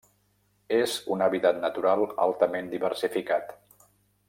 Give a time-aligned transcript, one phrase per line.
[0.77, 3.55] És un hàbitat natural altament diversificat.